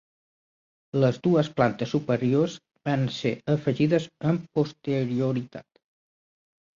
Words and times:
Les 1.01 1.17
dues 1.25 1.49
plantes 1.59 1.91
superiors 1.95 2.55
van 2.89 3.03
ser 3.17 3.33
afegides 3.57 4.07
amb 4.31 4.49
posterioritat. 4.61 5.69